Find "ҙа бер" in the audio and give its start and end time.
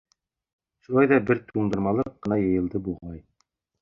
1.11-1.41